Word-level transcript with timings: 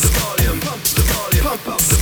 the 0.00 0.08
volume, 0.08 0.60
pump 0.60 0.82
the 0.82 1.02
volume, 1.02 1.44
pump 1.44 1.68
up 1.68 1.78
the 1.78 1.84
volume. 1.84 2.01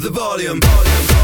The 0.00 0.08
volume. 0.08 0.60
volume. 0.60 1.19